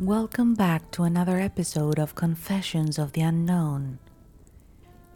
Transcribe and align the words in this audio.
Welcome 0.00 0.54
back 0.54 0.90
to 0.90 1.04
another 1.04 1.38
episode 1.38 2.00
of 2.00 2.16
Confessions 2.16 2.98
of 2.98 3.12
the 3.12 3.20
Unknown, 3.20 4.00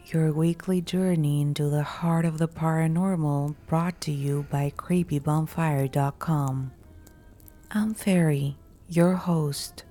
your 0.07 0.33
weekly 0.33 0.81
journey 0.81 1.41
into 1.41 1.69
the 1.69 1.83
heart 1.83 2.25
of 2.25 2.39
the 2.39 2.47
paranormal 2.47 3.57
brought 3.67 4.01
to 4.03 4.13
you 4.13 4.47
by 4.49 4.73
CreepyBonfire.com. 4.77 6.71
I'm 7.73 7.93
Fairy, 7.93 8.57
your 8.89 9.15
host, 9.15 9.83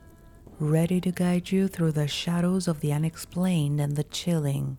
ready 0.58 1.02
to 1.02 1.12
guide 1.12 1.52
you 1.52 1.68
through 1.68 1.92
the 1.92 2.08
shadows 2.08 2.70
of 2.70 2.80
the 2.80 2.94
unexplained 2.94 3.82
and 3.82 3.98
the 3.98 4.06
chilling. 4.06 4.78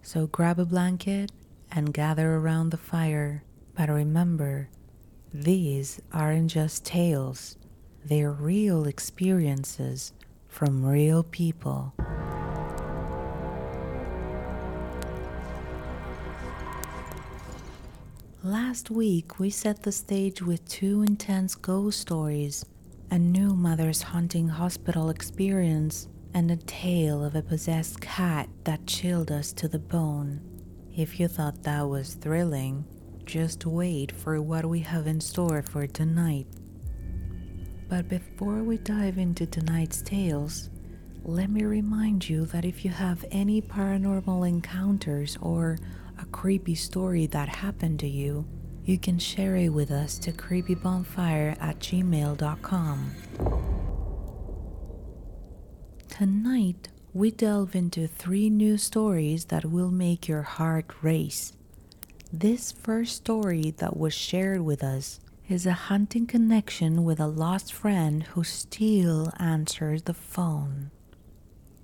So 0.00 0.28
grab 0.28 0.58
a 0.58 0.64
blanket 0.64 1.30
and 1.70 1.92
gather 1.92 2.36
around 2.36 2.70
the 2.70 2.78
fire, 2.78 3.44
but 3.74 3.90
remember, 3.90 4.70
these 5.34 6.00
aren't 6.10 6.52
just 6.52 6.86
tales, 6.86 7.58
they're 8.04 8.32
real 8.32 8.86
experiences 8.86 10.12
from 10.48 10.84
real 10.84 11.22
people. 11.22 11.94
Last 18.42 18.90
week, 18.90 19.38
we 19.38 19.50
set 19.50 19.82
the 19.82 19.92
stage 19.92 20.40
with 20.40 20.66
two 20.66 21.02
intense 21.02 21.54
ghost 21.54 22.00
stories 22.00 22.64
a 23.10 23.18
new 23.18 23.54
mother's 23.54 24.02
haunting 24.02 24.48
hospital 24.48 25.10
experience 25.10 26.08
and 26.32 26.50
a 26.50 26.56
tale 26.56 27.24
of 27.24 27.34
a 27.34 27.42
possessed 27.42 28.00
cat 28.00 28.48
that 28.64 28.86
chilled 28.86 29.32
us 29.32 29.52
to 29.52 29.66
the 29.66 29.80
bone. 29.80 30.40
If 30.96 31.18
you 31.18 31.26
thought 31.26 31.64
that 31.64 31.88
was 31.88 32.14
thrilling, 32.14 32.84
just 33.24 33.66
wait 33.66 34.12
for 34.12 34.40
what 34.40 34.64
we 34.64 34.80
have 34.80 35.06
in 35.06 35.20
store 35.20 35.62
for 35.62 35.86
tonight. 35.86 36.46
But 37.90 38.08
before 38.08 38.62
we 38.62 38.78
dive 38.78 39.18
into 39.18 39.46
tonight's 39.46 40.00
tales, 40.00 40.70
let 41.24 41.50
me 41.50 41.64
remind 41.64 42.28
you 42.28 42.46
that 42.46 42.64
if 42.64 42.84
you 42.84 42.90
have 42.92 43.24
any 43.32 43.60
paranormal 43.60 44.48
encounters 44.48 45.36
or 45.42 45.76
a 46.16 46.24
creepy 46.26 46.76
story 46.76 47.26
that 47.26 47.48
happened 47.48 47.98
to 47.98 48.08
you, 48.08 48.46
you 48.84 48.96
can 48.96 49.18
share 49.18 49.56
it 49.56 49.70
with 49.70 49.90
us 49.90 50.18
to 50.20 50.30
creepybonfire 50.30 51.60
at 51.60 51.80
gmail.com. 51.80 53.10
Tonight, 56.08 56.88
we 57.12 57.32
delve 57.32 57.74
into 57.74 58.06
three 58.06 58.48
new 58.50 58.78
stories 58.78 59.46
that 59.46 59.64
will 59.64 59.90
make 59.90 60.28
your 60.28 60.42
heart 60.42 60.86
race. 61.02 61.54
This 62.32 62.70
first 62.70 63.16
story 63.16 63.74
that 63.78 63.96
was 63.96 64.14
shared 64.14 64.60
with 64.60 64.84
us 64.84 65.18
is 65.50 65.66
a 65.66 65.72
hunting 65.72 66.26
connection 66.26 67.04
with 67.04 67.20
a 67.20 67.26
lost 67.26 67.72
friend 67.72 68.22
who 68.22 68.44
still 68.44 69.32
answers 69.38 70.02
the 70.02 70.14
phone. 70.14 70.90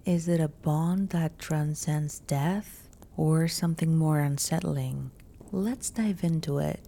Is 0.05 0.29
it 0.29 0.41
a 0.41 0.49
bond 0.49 1.11
that 1.11 1.39
transcends 1.39 2.21
death? 2.21 2.87
or 3.17 3.49
something 3.49 3.97
more 3.97 4.21
unsettling? 4.21 5.11
Let's 5.53 5.91
dive 5.91 6.23
into 6.23 6.59
it. 6.59 6.81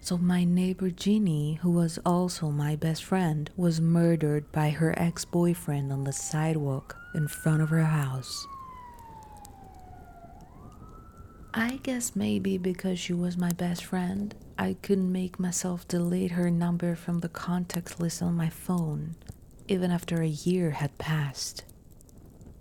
So, 0.00 0.18
my 0.18 0.42
neighbor 0.42 0.90
Jeannie, 0.90 1.60
who 1.62 1.70
was 1.70 1.98
also 2.04 2.50
my 2.50 2.74
best 2.74 3.04
friend, 3.04 3.48
was 3.56 3.80
murdered 3.80 4.50
by 4.50 4.70
her 4.70 4.98
ex 4.98 5.24
boyfriend 5.24 5.92
on 5.92 6.02
the 6.02 6.12
sidewalk 6.12 6.96
in 7.14 7.28
front 7.28 7.62
of 7.62 7.68
her 7.68 7.84
house. 7.84 8.46
I 11.54 11.80
guess 11.82 12.16
maybe 12.16 12.56
because 12.56 12.98
she 12.98 13.12
was 13.12 13.36
my 13.36 13.50
best 13.50 13.84
friend, 13.84 14.34
I 14.58 14.76
couldn't 14.80 15.12
make 15.12 15.38
myself 15.38 15.86
delete 15.86 16.30
her 16.30 16.50
number 16.50 16.94
from 16.94 17.20
the 17.20 17.28
contact 17.28 18.00
list 18.00 18.22
on 18.22 18.34
my 18.34 18.48
phone, 18.48 19.16
even 19.68 19.90
after 19.90 20.22
a 20.22 20.28
year 20.28 20.70
had 20.70 20.96
passed. 20.96 21.64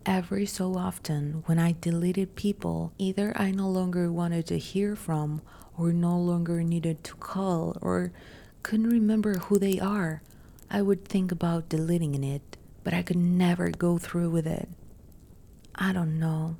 Every 0.06 0.46
so 0.46 0.76
often, 0.76 1.44
when 1.46 1.58
I 1.58 1.76
deleted 1.80 2.36
people, 2.36 2.92
either 2.98 3.32
I 3.38 3.52
no 3.52 3.70
longer 3.70 4.12
wanted 4.12 4.46
to 4.48 4.58
hear 4.58 4.98
from, 4.98 5.42
or 5.78 5.94
no 5.94 6.18
longer 6.18 6.62
needed 6.62 7.02
to 7.06 7.16
call, 7.16 7.78
or 7.82 8.12
couldn't 8.62 8.90
remember 8.90 9.36
who 9.36 9.58
they 9.58 9.80
are, 9.80 10.22
I 10.70 10.82
would 10.82 11.06
think 11.06 11.32
about 11.32 11.70
deleting 11.70 12.22
it, 12.26 12.58
but 12.84 12.94
I 12.94 13.04
could 13.04 13.18
never 13.18 13.70
go 13.70 13.98
through 13.98 14.32
with 14.32 14.48
it. 14.48 14.68
I 15.76 15.94
don't 15.94 16.20
know. 16.20 16.58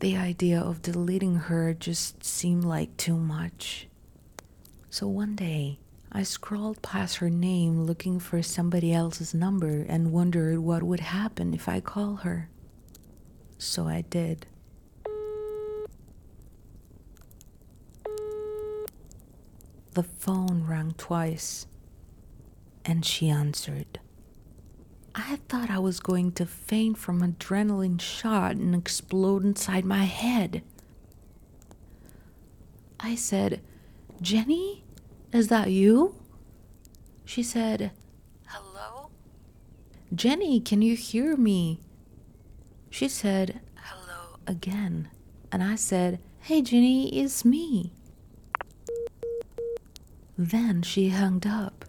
The 0.00 0.16
idea 0.16 0.58
of 0.58 0.80
deleting 0.80 1.34
her 1.34 1.74
just 1.74 2.24
seemed 2.24 2.64
like 2.64 2.96
too 2.96 3.18
much. 3.18 3.86
So 4.88 5.06
one 5.06 5.36
day, 5.36 5.78
I 6.10 6.22
scrolled 6.22 6.80
past 6.80 7.18
her 7.18 7.28
name 7.28 7.84
looking 7.84 8.18
for 8.18 8.42
somebody 8.42 8.94
else's 8.94 9.34
number 9.34 9.84
and 9.86 10.10
wondered 10.10 10.60
what 10.60 10.82
would 10.82 11.00
happen 11.00 11.52
if 11.52 11.68
I 11.68 11.80
call 11.80 12.16
her. 12.16 12.48
So 13.58 13.88
I 13.88 14.00
did. 14.00 14.46
The 19.92 20.02
phone 20.02 20.64
rang 20.66 20.94
twice, 20.96 21.66
and 22.86 23.04
she 23.04 23.28
answered. 23.28 24.00
I 25.14 25.36
thought 25.48 25.70
I 25.70 25.78
was 25.78 25.98
going 26.00 26.32
to 26.32 26.46
faint 26.46 26.96
from 26.98 27.20
adrenaline 27.20 28.00
shot 28.00 28.52
and 28.52 28.74
explode 28.74 29.44
inside 29.44 29.84
my 29.84 30.04
head. 30.04 30.62
I 33.00 33.14
said, 33.16 33.60
Jenny, 34.20 34.84
is 35.32 35.48
that 35.48 35.70
you? 35.70 36.14
She 37.24 37.42
said, 37.42 37.90
Hello? 38.46 39.10
Jenny, 40.14 40.60
can 40.60 40.82
you 40.82 40.94
hear 40.94 41.36
me? 41.36 41.80
She 42.88 43.08
said, 43.08 43.60
Hello 43.76 44.38
again. 44.46 45.08
And 45.50 45.62
I 45.62 45.74
said, 45.74 46.20
Hey, 46.40 46.62
Jenny, 46.62 47.08
it's 47.20 47.44
me. 47.44 47.92
Then 50.38 50.82
she 50.82 51.10
hung 51.10 51.42
up. 51.46 51.84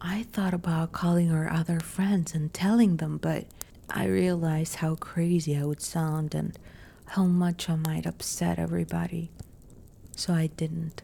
I 0.00 0.22
thought 0.24 0.54
about 0.54 0.92
calling 0.92 1.28
her 1.28 1.52
other 1.52 1.80
friends 1.80 2.34
and 2.34 2.52
telling 2.52 2.96
them, 2.98 3.18
but 3.18 3.46
I 3.90 4.06
realized 4.06 4.76
how 4.76 4.94
crazy 4.94 5.56
I 5.56 5.64
would 5.64 5.82
sound 5.82 6.34
and 6.34 6.56
how 7.06 7.24
much 7.24 7.68
I 7.68 7.76
might 7.76 8.06
upset 8.06 8.58
everybody. 8.58 9.30
So 10.16 10.32
I 10.34 10.48
didn't. 10.48 11.02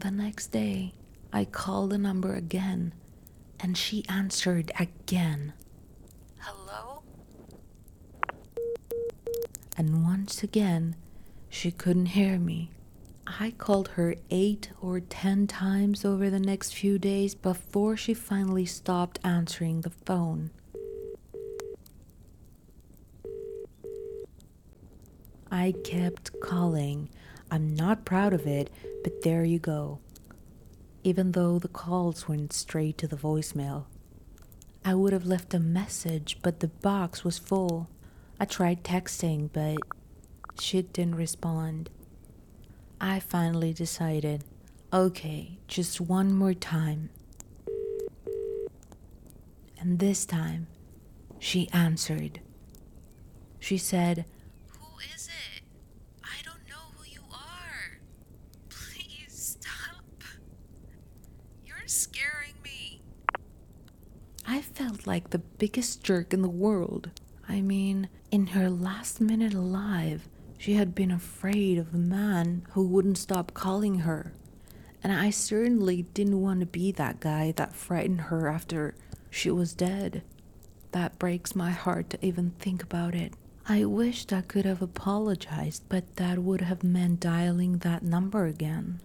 The 0.00 0.10
next 0.10 0.48
day, 0.48 0.94
I 1.32 1.44
called 1.44 1.90
the 1.90 1.98
number 1.98 2.34
again 2.34 2.92
and 3.58 3.76
she 3.76 4.04
answered 4.08 4.70
again. 4.78 5.52
Hello? 6.38 7.02
And 9.76 10.04
once 10.04 10.42
again, 10.42 10.96
she 11.48 11.70
couldn't 11.70 12.06
hear 12.06 12.38
me. 12.38 12.70
I 13.26 13.50
called 13.50 13.88
her 13.88 14.14
eight 14.30 14.70
or 14.80 15.00
ten 15.00 15.46
times 15.46 16.04
over 16.04 16.30
the 16.30 16.38
next 16.40 16.74
few 16.74 16.98
days 16.98 17.34
before 17.34 17.96
she 17.96 18.14
finally 18.14 18.66
stopped 18.66 19.18
answering 19.24 19.80
the 19.80 19.90
phone. 19.90 20.50
I 25.50 25.74
kept 25.84 26.38
calling. 26.40 27.08
I'm 27.50 27.74
not 27.74 28.04
proud 28.04 28.32
of 28.32 28.46
it, 28.46 28.70
but 29.02 29.22
there 29.22 29.44
you 29.44 29.58
go. 29.58 29.98
Even 31.02 31.32
though 31.32 31.58
the 31.58 31.68
calls 31.68 32.28
went 32.28 32.52
straight 32.52 32.98
to 32.98 33.08
the 33.08 33.16
voicemail, 33.16 33.84
I 34.84 34.94
would 34.94 35.12
have 35.12 35.26
left 35.26 35.52
a 35.54 35.58
message, 35.58 36.38
but 36.42 36.60
the 36.60 36.68
box 36.68 37.24
was 37.24 37.38
full. 37.38 37.88
I 38.38 38.44
tried 38.44 38.84
texting, 38.84 39.50
but 39.52 39.78
she 40.60 40.82
didn't 40.82 41.16
respond. 41.16 41.90
I 43.00 43.20
finally 43.20 43.72
decided 43.72 44.44
okay, 44.92 45.58
just 45.68 46.00
one 46.00 46.32
more 46.32 46.54
time. 46.54 47.10
And 49.78 49.98
this 49.98 50.24
time, 50.24 50.68
she 51.38 51.68
answered. 51.72 52.40
She 53.60 53.76
said, 53.76 54.24
Who 54.68 54.98
is 55.14 55.28
it? 55.28 55.62
I 56.24 56.42
don't 56.44 56.66
know 56.68 56.86
who 56.96 57.04
you 57.04 57.20
are. 57.32 57.98
Please 58.70 59.58
stop. 59.60 60.04
You're 61.64 61.76
scaring 61.86 62.54
me. 62.64 63.02
I 64.46 64.62
felt 64.62 65.06
like 65.06 65.30
the 65.30 65.38
biggest 65.38 66.02
jerk 66.02 66.32
in 66.32 66.42
the 66.42 66.48
world. 66.48 67.10
I 67.48 67.60
mean, 67.60 68.08
in 68.30 68.48
her 68.48 68.70
last 68.70 69.20
minute 69.20 69.54
alive, 69.54 70.28
she 70.58 70.74
had 70.74 70.94
been 70.94 71.10
afraid 71.10 71.78
of 71.78 71.94
a 71.94 71.98
man 71.98 72.66
who 72.70 72.86
wouldn't 72.86 73.18
stop 73.18 73.54
calling 73.54 74.00
her. 74.00 74.32
And 75.02 75.12
I 75.12 75.30
certainly 75.30 76.02
didn't 76.02 76.40
want 76.40 76.60
to 76.60 76.66
be 76.66 76.90
that 76.92 77.20
guy 77.20 77.52
that 77.56 77.74
frightened 77.74 78.22
her 78.22 78.48
after 78.48 78.94
she 79.30 79.50
was 79.50 79.74
dead. 79.74 80.22
That 80.92 81.18
breaks 81.18 81.54
my 81.54 81.70
heart 81.70 82.10
to 82.10 82.26
even 82.26 82.52
think 82.58 82.82
about 82.82 83.14
it. 83.14 83.34
I 83.68 83.84
wished 83.84 84.32
I 84.32 84.42
could 84.42 84.64
have 84.64 84.80
apologized, 84.80 85.82
but 85.88 86.16
that 86.16 86.38
would 86.38 86.60
have 86.62 86.82
meant 86.84 87.20
dialing 87.20 87.78
that 87.78 88.02
number 88.02 88.46
again. 88.46 89.00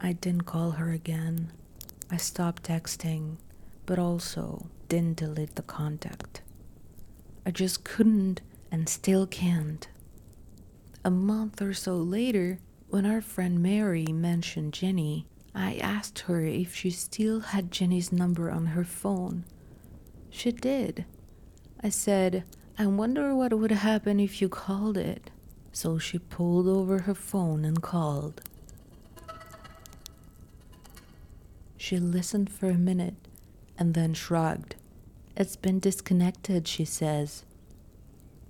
I 0.00 0.12
didn't 0.12 0.42
call 0.46 0.72
her 0.72 0.90
again. 0.90 1.52
I 2.10 2.16
stopped 2.16 2.62
texting, 2.62 3.36
but 3.84 3.98
also 3.98 4.66
didn't 4.88 5.18
delete 5.18 5.54
the 5.54 5.62
contact. 5.62 6.40
I 7.44 7.50
just 7.50 7.84
couldn't 7.84 8.40
and 8.70 8.88
still 8.88 9.26
can't. 9.26 9.86
A 11.04 11.10
month 11.10 11.62
or 11.62 11.72
so 11.72 11.96
later, 11.96 12.58
when 12.88 13.06
our 13.06 13.20
friend 13.20 13.62
Mary 13.62 14.06
mentioned 14.06 14.72
Jenny, 14.72 15.26
I 15.54 15.76
asked 15.76 16.20
her 16.20 16.44
if 16.44 16.74
she 16.74 16.90
still 16.90 17.40
had 17.40 17.70
Jenny's 17.70 18.12
number 18.12 18.50
on 18.50 18.66
her 18.66 18.84
phone. 18.84 19.44
She 20.30 20.52
did. 20.52 21.04
I 21.82 21.88
said, 21.88 22.44
I 22.78 22.86
wonder 22.86 23.34
what 23.34 23.56
would 23.56 23.70
happen 23.70 24.20
if 24.20 24.42
you 24.42 24.48
called 24.48 24.96
it. 24.96 25.30
So 25.72 25.98
she 25.98 26.18
pulled 26.18 26.66
over 26.66 27.02
her 27.02 27.14
phone 27.14 27.64
and 27.64 27.80
called. 27.80 28.40
She 31.76 31.98
listened 31.98 32.50
for 32.50 32.68
a 32.68 32.74
minute 32.74 33.14
and 33.78 33.94
then 33.94 34.14
shrugged. 34.14 34.74
It's 35.36 35.56
been 35.56 35.78
disconnected, 35.78 36.66
she 36.66 36.84
says. 36.84 37.44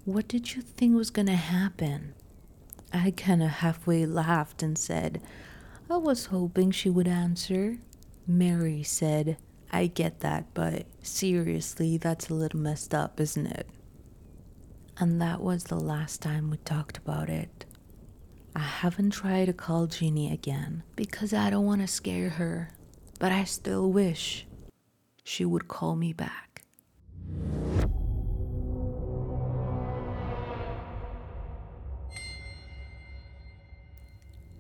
What 0.05 0.27
did 0.27 0.55
you 0.55 0.63
think 0.63 0.97
was 0.97 1.11
gonna 1.11 1.37
happen? 1.37 2.15
I 2.93 3.11
kinda 3.11 3.49
halfway 3.49 4.07
laughed 4.07 4.63
and 4.63 4.79
said, 4.79 5.21
I 5.91 5.97
was 5.97 6.27
hoping 6.27 6.71
she 6.71 6.91
would 6.91 7.09
answer. 7.09 7.79
Mary 8.27 8.83
said, 8.83 9.39
I 9.71 9.87
get 9.87 10.21
that, 10.21 10.53
but 10.55 10.87
seriously, 11.03 11.99
that's 11.99 12.29
a 12.29 12.35
little 12.35 12.61
messed 12.61 12.95
up, 12.95 13.21
isn't 13.21 13.47
it? 13.47 13.69
And 14.99 15.21
that 15.21 15.41
was 15.41 15.65
the 15.65 15.79
last 15.79 16.23
time 16.23 16.51
we 16.51 16.57
talked 16.59 16.99
about 16.99 17.29
it. 17.29 17.65
I 18.57 18.61
haven't 18.61 19.11
tried 19.11 19.47
to 19.47 19.53
call 19.53 19.87
Jeannie 19.87 20.33
again 20.33 20.83
because 20.97 21.33
I 21.33 21.51
don't 21.51 21.67
want 21.67 21.81
to 21.83 21.87
scare 21.87 22.31
her, 22.31 22.71
but 23.19 23.31
I 23.31 23.45
still 23.45 23.93
wish 23.93 24.47
she 25.23 25.45
would 25.45 25.69
call 25.69 25.95
me 25.95 26.13
back. 26.13 26.63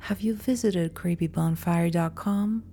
Have 0.09 0.23
you 0.23 0.37
visited 0.37 0.95
creepybonfire.com? 0.95 2.65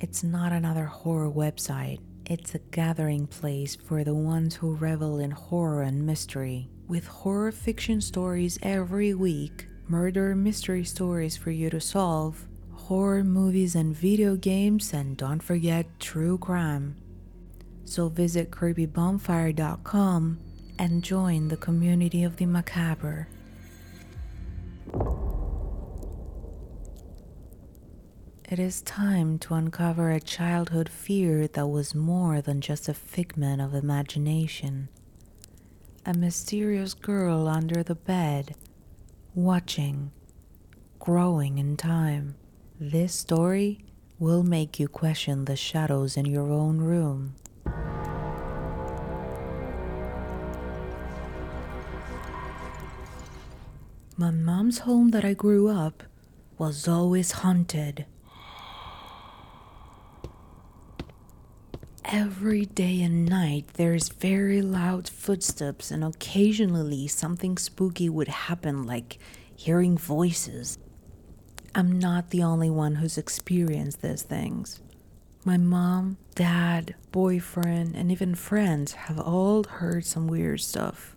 It's 0.00 0.22
not 0.22 0.52
another 0.52 0.84
horror 0.84 1.30
website. 1.30 1.98
It's 2.26 2.54
a 2.54 2.58
gathering 2.58 3.26
place 3.26 3.74
for 3.74 4.04
the 4.04 4.14
ones 4.14 4.56
who 4.56 4.74
revel 4.74 5.18
in 5.18 5.30
horror 5.30 5.80
and 5.80 6.04
mystery. 6.04 6.68
With 6.86 7.06
horror 7.06 7.52
fiction 7.52 8.02
stories 8.02 8.58
every 8.62 9.14
week, 9.14 9.66
murder 9.86 10.34
mystery 10.34 10.84
stories 10.84 11.38
for 11.38 11.50
you 11.50 11.70
to 11.70 11.80
solve, 11.80 12.46
horror 12.74 13.24
movies 13.24 13.74
and 13.74 13.96
video 13.96 14.36
games, 14.36 14.92
and 14.92 15.16
don't 15.16 15.42
forget 15.42 15.86
true 15.98 16.36
crime. 16.36 16.96
So 17.86 18.10
visit 18.10 18.50
creepybonfire.com 18.50 20.38
and 20.78 21.02
join 21.02 21.48
the 21.48 21.56
community 21.56 22.24
of 22.24 22.36
the 22.36 22.44
macabre. 22.44 23.26
It 28.50 28.58
is 28.58 28.80
time 28.80 29.38
to 29.40 29.52
uncover 29.52 30.10
a 30.10 30.20
childhood 30.20 30.88
fear 30.88 31.46
that 31.48 31.66
was 31.66 31.94
more 31.94 32.40
than 32.40 32.62
just 32.62 32.88
a 32.88 32.94
figment 32.94 33.60
of 33.60 33.74
imagination. 33.74 34.88
A 36.06 36.14
mysterious 36.14 36.94
girl 36.94 37.46
under 37.46 37.82
the 37.82 37.94
bed, 37.94 38.54
watching, 39.34 40.12
growing 40.98 41.58
in 41.58 41.76
time. 41.76 42.36
This 42.80 43.12
story 43.12 43.84
will 44.18 44.42
make 44.42 44.80
you 44.80 44.88
question 44.88 45.44
the 45.44 45.54
shadows 45.54 46.16
in 46.16 46.24
your 46.24 46.50
own 46.50 46.78
room. 46.78 47.34
My 54.16 54.30
mom's 54.30 54.78
home 54.78 55.10
that 55.10 55.26
I 55.26 55.34
grew 55.34 55.68
up 55.68 56.02
was 56.56 56.88
always 56.88 57.32
haunted. 57.32 58.06
Every 62.10 62.64
day 62.64 63.02
and 63.02 63.26
night, 63.26 63.66
there's 63.74 64.08
very 64.08 64.62
loud 64.62 65.06
footsteps, 65.10 65.90
and 65.90 66.02
occasionally 66.02 67.06
something 67.06 67.58
spooky 67.58 68.08
would 68.08 68.28
happen, 68.28 68.84
like 68.84 69.18
hearing 69.54 69.98
voices. 69.98 70.78
I'm 71.74 71.98
not 71.98 72.30
the 72.30 72.42
only 72.42 72.70
one 72.70 72.94
who's 72.94 73.18
experienced 73.18 74.00
these 74.00 74.22
things. 74.22 74.80
My 75.44 75.58
mom, 75.58 76.16
dad, 76.34 76.94
boyfriend, 77.12 77.94
and 77.94 78.10
even 78.10 78.34
friends 78.34 78.92
have 78.92 79.20
all 79.20 79.64
heard 79.64 80.06
some 80.06 80.28
weird 80.28 80.62
stuff. 80.62 81.14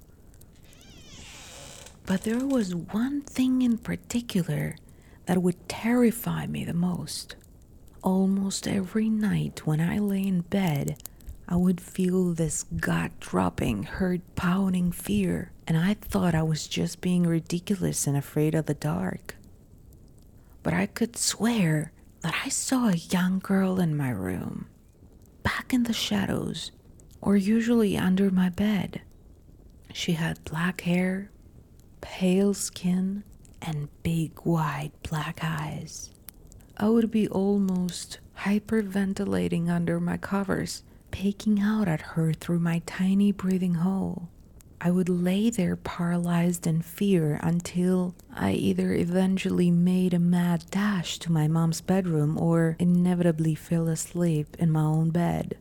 But 2.06 2.24
there 2.24 2.46
was 2.46 2.76
one 2.76 3.22
thing 3.22 3.62
in 3.62 3.78
particular 3.78 4.76
that 5.26 5.42
would 5.42 5.70
terrify 5.70 6.48
me 6.48 6.66
the 6.66 6.74
most. 6.74 7.38
Almost 8.04 8.68
every 8.68 9.10
night 9.10 9.68
when 9.68 9.80
I 9.80 10.00
lay 10.00 10.26
in 10.26 10.42
bed, 10.42 11.04
I 11.48 11.56
would 11.56 11.80
feel 11.80 12.34
this 12.34 12.64
gut 12.64 13.12
dropping, 13.20 13.84
heart 13.84 14.22
pounding 14.36 14.92
fear, 14.92 15.52
and 15.68 15.78
I 15.78 15.94
thought 15.94 16.34
I 16.34 16.42
was 16.42 16.68
just 16.68 17.00
being 17.02 17.24
ridiculous 17.24 18.08
and 18.08 18.18
afraid 18.18 18.56
of 18.56 18.66
the 18.66 18.74
dark. 18.74 19.36
But 20.64 20.74
I 20.74 20.88
could 20.88 21.16
swear 21.16 21.92
that 22.22 22.34
I 22.44 22.50
saw 22.50 22.88
a 22.88 22.96
young 22.96 23.38
girl 23.38 23.80
in 23.80 23.96
my 23.96 24.10
room, 24.10 24.66
back 25.44 25.72
in 25.72 25.84
the 25.84 25.94
shadows, 25.94 26.72
or 27.22 27.38
usually 27.38 27.98
under 27.98 28.32
my 28.32 28.50
bed. 28.50 29.02
She 29.94 30.14
had 30.14 30.44
black 30.44 30.82
hair, 30.82 31.30
pale 32.00 32.56
skin, 32.56 33.24
and 33.62 33.90
big, 34.02 34.40
wide 34.44 34.92
black 35.04 35.42
eyes. 35.44 36.10
I 36.78 36.90
would 36.90 37.12
be 37.12 37.28
almost 37.28 38.20
hyperventilating 38.40 39.70
under 39.70 40.00
my 40.00 40.18
covers, 40.18 40.84
peeking 41.12 41.60
out 41.60 41.88
at 41.88 42.02
her 42.02 42.34
through 42.34 42.60
my 42.60 42.82
tiny 42.86 43.32
breathing 43.32 43.76
hole. 43.76 44.30
I 44.84 44.90
would 44.90 45.10
lay 45.10 45.52
there 45.52 45.76
paralyzed 45.76 46.66
in 46.66 46.82
fear 46.82 47.40
until 47.44 48.16
I 48.34 48.54
either 48.54 48.94
eventually 48.94 49.70
made 49.70 50.16
a 50.16 50.20
mad 50.20 50.66
dash 50.72 51.20
to 51.20 51.32
my 51.32 51.48
mom's 51.48 51.82
bedroom 51.82 52.36
or 52.36 52.78
inevitably 52.80 53.54
fell 53.54 53.88
asleep 53.88 54.56
in 54.58 54.72
my 54.72 54.82
own 54.82 55.12
bed. 55.12 55.58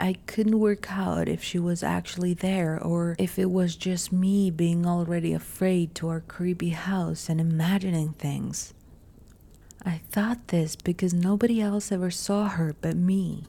I 0.00 0.14
couldn't 0.26 0.58
work 0.58 0.90
out 0.90 1.28
if 1.28 1.42
she 1.42 1.58
was 1.58 1.82
actually 1.82 2.32
there 2.32 2.82
or 2.82 3.14
if 3.18 3.38
it 3.38 3.50
was 3.50 3.76
just 3.76 4.10
me 4.10 4.50
being 4.50 4.86
already 4.86 5.34
afraid 5.34 5.94
to 5.96 6.08
our 6.08 6.20
creepy 6.20 6.70
house 6.70 7.28
and 7.28 7.40
imagining 7.40 8.14
things. 8.14 8.72
I 9.86 10.00
thought 10.10 10.48
this 10.48 10.76
because 10.76 11.12
nobody 11.12 11.60
else 11.60 11.92
ever 11.92 12.10
saw 12.10 12.48
her 12.48 12.74
but 12.80 12.96
me. 12.96 13.44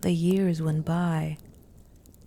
The 0.00 0.12
years 0.12 0.62
went 0.62 0.84
by, 0.84 1.36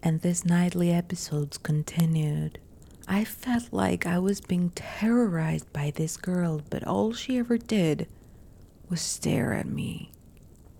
and 0.02 0.22
these 0.22 0.46
nightly 0.46 0.92
episodes 0.92 1.58
continued. 1.58 2.60
I 3.08 3.26
felt 3.26 3.74
like 3.74 4.06
I 4.06 4.20
was 4.20 4.40
being 4.40 4.70
terrorized 4.76 5.74
by 5.74 5.92
this 5.92 6.16
girl, 6.16 6.62
but 6.70 6.86
all 6.86 7.14
she 7.14 7.38
ever 7.38 7.58
did 7.58 8.08
was 8.90 9.02
stare 9.02 9.54
at 9.54 9.68
me. 9.68 10.12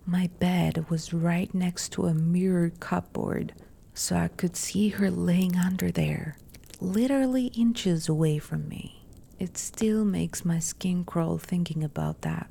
My 0.06 0.30
bed 0.38 0.88
was 0.88 1.12
right 1.12 1.52
next 1.54 1.90
to 1.92 2.06
a 2.06 2.14
mirrored 2.14 2.78
cupboard, 2.80 3.52
so 3.92 4.16
I 4.16 4.28
could 4.28 4.56
see 4.56 4.90
her 4.90 5.10
laying 5.10 5.56
under 5.56 5.90
there, 5.90 6.36
literally 6.80 7.46
inches 7.48 8.08
away 8.08 8.38
from 8.38 8.68
me. 8.68 9.03
It 9.38 9.58
still 9.58 10.04
makes 10.04 10.44
my 10.44 10.58
skin 10.58 11.04
crawl 11.04 11.38
thinking 11.38 11.82
about 11.82 12.22
that. 12.22 12.48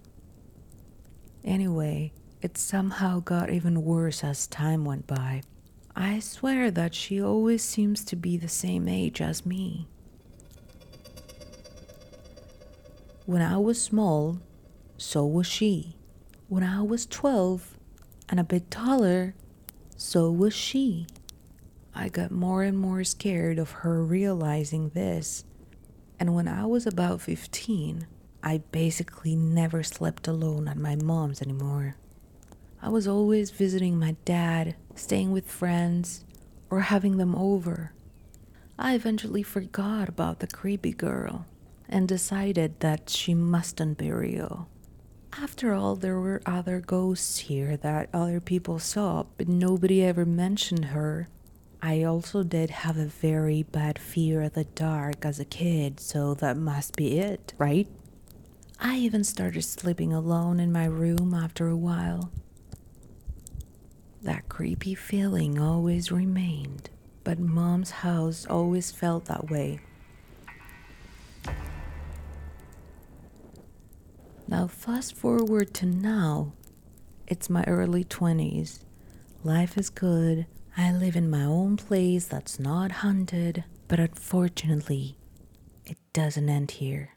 Anyway, 1.43 2.11
it 2.41 2.57
somehow 2.57 3.19
got 3.19 3.49
even 3.49 3.83
worse 3.83 4.23
as 4.23 4.47
time 4.47 4.83
went 4.83 5.07
by. 5.07 5.43
I 5.95 6.19
swear 6.19 6.71
that 6.71 6.93
she 6.93 7.21
always 7.21 7.63
seems 7.63 8.03
to 8.05 8.15
be 8.15 8.35
the 8.37 8.49
same 8.49 8.87
age 8.87 9.21
as 9.21 9.45
me. 9.45 9.87
When 13.25 13.41
I 13.41 13.57
was 13.57 13.81
small, 13.81 14.39
so 14.97 15.25
was 15.25 15.47
she. 15.47 15.95
When 16.49 16.63
I 16.63 16.81
was 16.81 17.05
12 17.05 17.77
and 18.27 18.39
a 18.39 18.43
bit 18.43 18.69
taller, 18.69 19.35
so 19.95 20.29
was 20.29 20.53
she. 20.53 21.07
I 21.95 22.09
got 22.09 22.31
more 22.31 22.63
and 22.63 22.77
more 22.77 23.03
scared 23.05 23.59
of 23.59 23.71
her 23.71 24.03
realizing 24.03 24.89
this 24.89 25.45
and 26.23 26.33
when 26.33 26.47
I 26.47 26.65
was 26.65 26.87
about 26.87 27.19
15, 27.19 28.07
I 28.41 28.59
basically 28.71 29.35
never 29.35 29.83
slept 29.83 30.25
alone 30.25 30.69
at 30.69 30.77
my 30.77 30.95
mom's 30.95 31.41
anymore. 31.41 31.97
I 32.81 32.87
was 32.87 33.09
always 33.09 33.51
visiting 33.51 33.99
my 33.99 34.15
dad, 34.23 34.77
staying 34.95 35.33
with 35.33 35.51
friends, 35.51 36.23
or 36.69 36.79
having 36.79 37.17
them 37.17 37.35
over. 37.35 37.91
I 38.79 38.95
eventually 38.95 39.43
forgot 39.43 40.07
about 40.07 40.39
the 40.39 40.47
creepy 40.47 40.93
girl 40.93 41.45
and 41.89 42.07
decided 42.07 42.79
that 42.79 43.09
she 43.09 43.33
mustn't 43.33 43.97
be 43.97 44.09
real. 44.09 44.69
After 45.33 45.73
all, 45.73 45.97
there 45.97 46.21
were 46.21 46.41
other 46.45 46.79
ghosts 46.79 47.39
here 47.39 47.75
that 47.75 48.09
other 48.13 48.39
people 48.39 48.79
saw, 48.79 49.25
but 49.35 49.49
nobody 49.49 50.01
ever 50.01 50.25
mentioned 50.25 50.85
her. 50.85 51.27
I 51.85 52.03
also 52.03 52.43
did 52.43 52.69
have 52.69 52.95
a 52.95 53.07
very 53.07 53.63
bad 53.63 53.99
fear 53.99 54.41
of 54.43 54.53
the 54.53 54.63
dark 54.63 55.25
as 55.25 55.37
a 55.41 55.45
kid, 55.45 55.99
so 55.99 56.33
that 56.35 56.55
must 56.55 56.95
be 56.95 57.19
it, 57.19 57.53
right? 57.57 57.89
I 58.79 58.95
even 58.99 59.25
started 59.25 59.63
sleeping 59.63 60.13
alone 60.13 60.61
in 60.61 60.71
my 60.71 60.85
room 60.85 61.33
after 61.33 61.67
a 61.67 61.75
while. 61.75 62.31
That 64.21 64.47
creepy 64.47 64.95
feeling 64.95 65.59
always 65.59 66.09
remained, 66.09 66.89
but 67.25 67.37
mom's 67.37 67.91
house 67.91 68.47
always 68.49 68.89
felt 68.89 69.25
that 69.25 69.51
way. 69.51 69.81
Now, 74.47 74.67
fast 74.67 75.17
forward 75.17 75.73
to 75.73 75.85
now. 75.85 76.53
It's 77.27 77.49
my 77.49 77.65
early 77.67 78.05
20s. 78.05 78.79
Life 79.43 79.77
is 79.77 79.89
good. 79.89 80.45
I 80.75 80.91
live 80.91 81.15
in 81.15 81.29
my 81.29 81.43
own 81.43 81.77
place 81.77 82.25
that's 82.25 82.59
not 82.59 82.91
haunted, 82.91 83.63
but 83.87 83.99
unfortunately, 83.99 85.17
it 85.85 85.97
doesn't 86.13 86.49
end 86.49 86.71
here. 86.71 87.11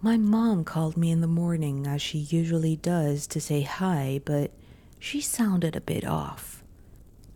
My 0.00 0.16
mom 0.16 0.64
called 0.64 0.96
me 0.96 1.12
in 1.12 1.20
the 1.20 1.28
morning 1.28 1.86
as 1.86 2.02
she 2.02 2.18
usually 2.18 2.74
does 2.74 3.28
to 3.28 3.40
say 3.40 3.62
hi, 3.62 4.20
but 4.24 4.50
she 4.98 5.20
sounded 5.20 5.76
a 5.76 5.80
bit 5.80 6.04
off. 6.04 6.64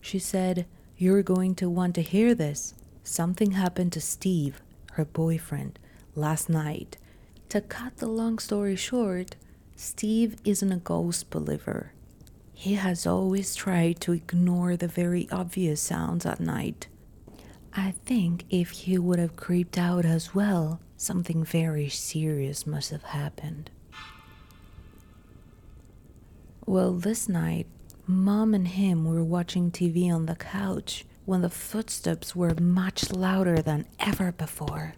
She 0.00 0.18
said, 0.18 0.66
You're 0.96 1.22
going 1.22 1.54
to 1.56 1.70
want 1.70 1.94
to 1.94 2.02
hear 2.02 2.34
this. 2.34 2.74
Something 3.04 3.52
happened 3.52 3.92
to 3.92 4.00
Steve, 4.00 4.60
her 4.92 5.04
boyfriend, 5.04 5.78
last 6.16 6.48
night. 6.48 6.96
To 7.50 7.60
cut 7.60 7.98
the 7.98 8.08
long 8.08 8.38
story 8.38 8.76
short, 8.76 9.36
Steve 9.76 10.36
isn't 10.44 10.72
a 10.72 10.76
ghost 10.76 11.30
believer. 11.30 11.92
He 12.52 12.74
has 12.74 13.06
always 13.06 13.54
tried 13.54 14.00
to 14.02 14.12
ignore 14.12 14.76
the 14.76 14.88
very 14.88 15.28
obvious 15.30 15.80
sounds 15.80 16.24
at 16.24 16.40
night. 16.40 16.86
I 17.74 17.94
think 18.04 18.44
if 18.50 18.70
he 18.70 18.98
would 18.98 19.18
have 19.18 19.34
creeped 19.34 19.78
out 19.78 20.04
as 20.04 20.34
well, 20.34 20.80
something 20.96 21.42
very 21.42 21.88
serious 21.88 22.66
must 22.66 22.90
have 22.90 23.02
happened. 23.02 23.70
Well, 26.66 26.92
this 26.92 27.28
night, 27.28 27.66
Mom 28.06 28.54
and 28.54 28.68
him 28.68 29.04
were 29.04 29.24
watching 29.24 29.70
TV 29.70 30.12
on 30.12 30.26
the 30.26 30.36
couch 30.36 31.04
when 31.24 31.40
the 31.40 31.50
footsteps 31.50 32.36
were 32.36 32.54
much 32.54 33.10
louder 33.10 33.62
than 33.62 33.86
ever 33.98 34.32
before. 34.32 34.94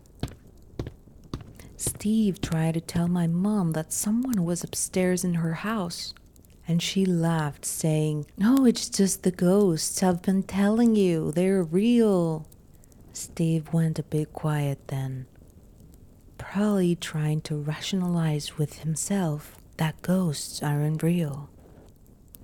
Steve 1.77 2.41
tried 2.41 2.75
to 2.75 2.81
tell 2.81 3.09
my 3.09 3.27
mom 3.27 3.73
that 3.73 3.93
someone 3.93 4.45
was 4.45 4.63
upstairs 4.63 5.25
in 5.25 5.35
her 5.35 5.55
house, 5.55 6.15
and 6.69 6.83
she 6.83 7.05
laughed, 7.05 7.65
saying, 7.65 8.27
No, 8.37 8.65
it's 8.65 8.89
just 8.89 9.23
the 9.23 9.31
ghosts. 9.31 10.03
I've 10.03 10.23
been 10.23 10.43
telling 10.45 10.97
you, 10.97 11.33
they're 11.33 11.63
real. 11.63 12.47
Steve 13.13 13.73
went 13.73 13.99
a 13.99 14.03
bit 14.03 14.33
quiet 14.33 14.89
then, 14.89 15.27
probably 16.39 16.97
trying 16.97 17.41
to 17.43 17.57
rationalize 17.57 18.59
with 18.59 18.81
himself 18.81 19.57
that 19.77 20.01
ghosts 20.03 20.63
aren't 20.63 21.03
real. 21.03 21.49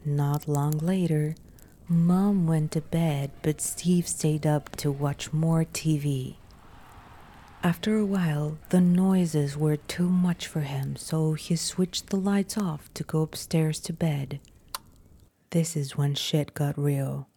Not 0.04 0.48
long 0.48 0.72
later, 0.72 1.34
Mom 1.88 2.46
went 2.46 2.72
to 2.72 2.80
bed, 2.80 3.32
but 3.42 3.60
Steve 3.60 4.06
stayed 4.06 4.46
up 4.46 4.76
to 4.76 4.92
watch 4.92 5.32
more 5.32 5.64
TV. 5.64 6.36
After 7.62 7.98
a 7.98 8.06
while, 8.06 8.56
the 8.70 8.80
noises 8.80 9.54
were 9.54 9.76
too 9.76 10.08
much 10.08 10.46
for 10.46 10.60
him, 10.60 10.96
so 10.96 11.34
he 11.34 11.56
switched 11.56 12.06
the 12.06 12.16
lights 12.16 12.56
off 12.56 12.92
to 12.94 13.04
go 13.04 13.20
upstairs 13.20 13.80
to 13.80 13.92
bed. 13.92 14.40
This 15.50 15.76
is 15.76 15.96
when 15.96 16.14
shit 16.14 16.54
got 16.54 16.78
real. 16.78 17.28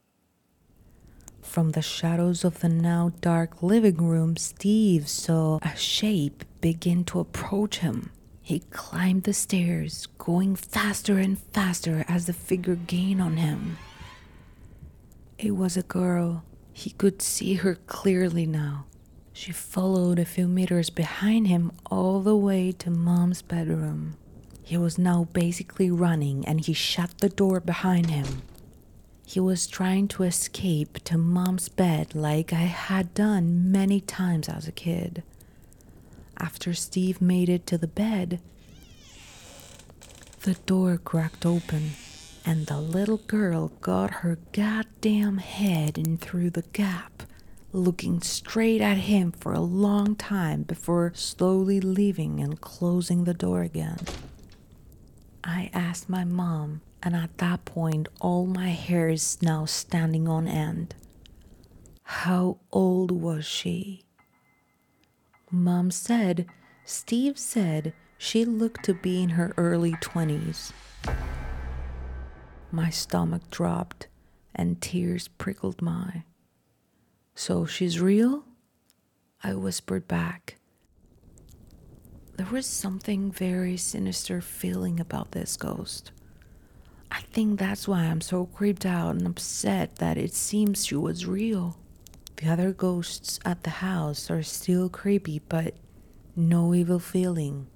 From 1.42 1.72
the 1.72 1.82
shadows 1.82 2.46
of 2.46 2.62
the 2.62 2.70
now 2.70 3.12
dark 3.20 3.62
living 3.62 3.98
room, 3.98 4.38
Steve 4.38 5.10
saw 5.10 5.60
a 5.62 5.76
shape 5.76 6.46
begin 6.62 7.04
to 7.06 7.20
approach 7.20 7.80
him. 7.80 8.10
He 8.42 8.60
climbed 8.72 9.24
the 9.24 9.34
stairs, 9.34 10.08
going 10.18 10.56
faster 10.56 11.18
and 11.18 11.38
faster 11.38 12.06
as 12.08 12.28
the 12.28 12.34
figure 12.34 12.76
gained 12.76 13.22
on 13.22 13.36
him. 13.36 13.78
It 15.38 15.52
was 15.52 15.76
a 15.76 15.84
girl. 15.84 16.46
He 16.72 16.92
could 16.92 17.22
see 17.22 17.56
her 17.56 17.76
clearly 17.76 18.46
now. 18.46 18.86
She 19.34 19.52
followed 19.52 20.20
a 20.20 20.26
few 20.26 20.48
meters 20.48 20.90
behind 20.90 21.48
him 21.48 21.72
all 21.88 22.22
the 22.22 22.38
way 22.38 22.72
to 22.74 22.90
Mom's 22.90 23.42
bedroom. 23.42 24.16
He 24.62 24.78
was 24.78 24.98
now 24.98 25.28
basically 25.34 25.92
running 25.92 26.46
and 26.48 26.62
he 26.62 26.74
shut 26.74 27.18
the 27.18 27.30
door 27.30 27.60
behind 27.60 28.10
him. 28.10 28.44
He 29.26 29.40
was 29.40 29.68
trying 29.68 30.08
to 30.10 30.24
escape 30.24 31.04
to 31.06 31.18
Mom's 31.18 31.68
bed 31.68 32.14
like 32.14 32.54
I 32.54 32.68
had 32.68 33.14
done 33.14 33.72
many 33.72 34.00
times 34.00 34.48
as 34.48 34.68
a 34.68 34.72
kid. 34.72 35.24
After 36.40 36.74
Steve 36.74 37.22
made 37.22 37.50
it 37.50 37.66
to 37.68 37.78
the 37.78 37.88
bed, 37.88 38.40
the 40.42 40.54
door 40.66 40.98
cracked 40.98 41.46
open 41.46 41.92
and 42.46 42.68
the 42.68 42.80
little 42.80 43.18
girl 43.18 43.70
got 43.82 44.12
her 44.12 44.38
goddamn 44.52 45.38
head 45.38 45.98
in 45.98 46.18
through 46.18 46.50
the 46.52 46.64
gap, 46.74 47.24
looking 47.74 48.22
straight 48.22 48.80
at 48.80 48.98
him 48.98 49.32
for 49.32 49.52
a 49.52 49.60
long 49.60 50.16
time 50.16 50.62
before 50.62 51.12
slowly 51.16 51.82
leaving 51.82 52.40
and 52.40 52.62
closing 52.62 53.24
the 53.24 53.34
door 53.34 53.64
again. 53.64 53.98
I 55.44 55.72
asked 55.74 56.08
my 56.08 56.24
mom, 56.24 56.82
and 57.02 57.16
at 57.16 57.40
that 57.40 57.66
point, 57.66 58.08
all 58.22 58.46
my 58.46 58.70
hair 58.70 59.10
is 59.10 59.42
now 59.42 59.66
standing 59.66 60.28
on 60.28 60.48
end. 60.48 60.96
How 62.04 62.60
old 62.72 63.12
was 63.12 63.46
she? 63.46 64.04
Mom 65.50 65.90
said, 65.92 66.46
Steve 66.86 67.38
said 67.38 67.94
she 68.18 68.46
looked 68.46 68.86
to 68.86 68.94
be 68.94 69.22
in 69.22 69.30
her 69.30 69.54
early 69.58 69.94
20s. 69.94 70.72
My 72.72 72.90
stomach 72.90 73.50
dropped 73.52 74.08
and 74.56 74.80
tears 74.80 75.28
prickled 75.28 75.82
my. 75.82 76.24
So 77.36 77.66
she's 77.66 78.00
real? 78.00 78.46
I 79.44 79.54
whispered 79.56 80.08
back. 80.08 80.58
There 82.38 82.48
was 82.52 82.66
something 82.66 83.32
very 83.32 83.78
sinister 83.78 84.42
feeling 84.42 85.00
about 85.00 85.32
this 85.32 85.58
ghost. 85.58 86.12
I 87.12 87.22
think 87.32 87.60
that's 87.60 87.88
why 87.88 88.06
I'm 88.06 88.22
so 88.22 88.46
creeped 88.46 88.86
out 88.86 89.16
and 89.16 89.28
upset 89.28 89.98
that 89.98 90.18
it 90.18 90.34
seems 90.34 90.86
she 90.86 90.96
was 90.96 91.28
real. 91.28 91.78
The 92.38 92.50
other 92.50 92.72
ghosts 92.72 93.40
at 93.46 93.64
the 93.64 93.70
house 93.70 94.32
are 94.32 94.42
still 94.42 94.90
creepy, 94.90 95.40
but 95.48 95.76
no 96.36 96.74
evil 96.74 97.00
feeling. 97.00 97.68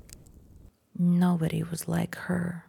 Nobody 0.98 1.62
was 1.62 1.88
like 1.88 2.16
her. 2.16 2.66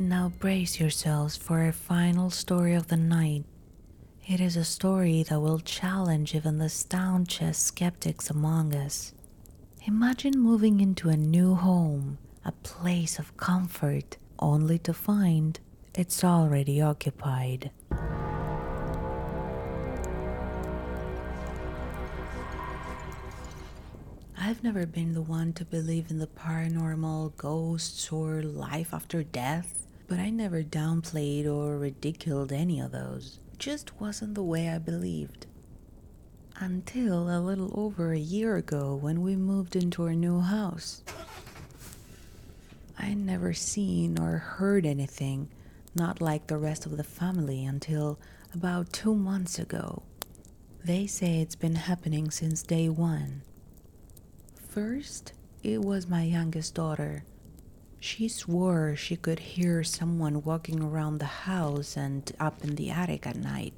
Now 0.00 0.30
brace 0.38 0.80
yourselves 0.80 1.36
for 1.36 1.66
a 1.66 1.74
final 1.74 2.30
story 2.30 2.72
of 2.72 2.86
the 2.86 2.96
night. 2.96 3.44
It 4.26 4.40
is 4.40 4.56
a 4.56 4.64
story 4.64 5.22
that 5.24 5.40
will 5.40 5.58
challenge 5.58 6.34
even 6.34 6.56
the 6.56 6.70
staunchest 6.70 7.62
skeptics 7.62 8.30
among 8.30 8.74
us. 8.74 9.12
Imagine 9.84 10.38
moving 10.40 10.80
into 10.80 11.10
a 11.10 11.18
new 11.18 11.54
home, 11.54 12.16
a 12.46 12.52
place 12.52 13.18
of 13.18 13.36
comfort, 13.36 14.16
only 14.38 14.78
to 14.78 14.94
find 14.94 15.60
it's 15.94 16.24
already 16.24 16.80
occupied. 16.80 17.70
I've 24.38 24.64
never 24.64 24.86
been 24.86 25.12
the 25.12 25.20
one 25.20 25.52
to 25.52 25.66
believe 25.66 26.10
in 26.10 26.18
the 26.18 26.26
paranormal, 26.26 27.36
ghosts, 27.36 28.10
or 28.10 28.42
life 28.42 28.94
after 28.94 29.22
death, 29.22 29.86
but 30.10 30.18
I 30.18 30.28
never 30.28 30.64
downplayed 30.64 31.46
or 31.46 31.78
ridiculed 31.78 32.50
any 32.50 32.80
of 32.80 32.90
those. 32.90 33.38
Just 33.58 34.00
wasn't 34.00 34.34
the 34.34 34.42
way 34.42 34.68
I 34.68 34.78
believed. 34.78 35.46
Until 36.56 37.30
a 37.30 37.38
little 37.38 37.70
over 37.78 38.12
a 38.12 38.18
year 38.18 38.56
ago 38.56 38.96
when 38.96 39.22
we 39.22 39.36
moved 39.36 39.76
into 39.76 40.02
our 40.02 40.14
new 40.16 40.40
house. 40.40 41.04
I 42.98 43.14
never 43.14 43.52
seen 43.52 44.18
or 44.18 44.38
heard 44.38 44.84
anything, 44.84 45.48
not 45.94 46.20
like 46.20 46.48
the 46.48 46.58
rest 46.58 46.86
of 46.86 46.96
the 46.96 47.04
family, 47.04 47.64
until 47.64 48.18
about 48.52 48.92
two 48.92 49.14
months 49.14 49.60
ago. 49.60 50.02
They 50.84 51.06
say 51.06 51.40
it's 51.40 51.54
been 51.54 51.76
happening 51.76 52.32
since 52.32 52.64
day 52.64 52.88
one. 52.88 53.42
First, 54.68 55.34
It 55.62 55.82
was 55.82 56.08
my 56.08 56.24
youngest 56.24 56.74
daughter. 56.74 57.22
She 58.02 58.28
swore 58.28 58.96
she 58.96 59.14
could 59.14 59.38
hear 59.38 59.84
someone 59.84 60.42
walking 60.42 60.82
around 60.82 61.18
the 61.18 61.26
house 61.26 61.98
and 61.98 62.32
up 62.40 62.64
in 62.64 62.74
the 62.74 62.90
attic 62.90 63.26
at 63.26 63.36
night. 63.36 63.74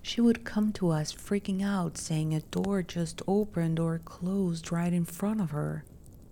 She 0.00 0.20
would 0.20 0.44
come 0.44 0.72
to 0.74 0.90
us 0.90 1.12
freaking 1.12 1.62
out, 1.62 1.98
saying 1.98 2.34
a 2.34 2.40
door 2.40 2.82
just 2.82 3.20
opened 3.26 3.80
or 3.80 3.98
closed 3.98 4.70
right 4.70 4.92
in 4.92 5.04
front 5.04 5.40
of 5.40 5.50
her. 5.50 5.84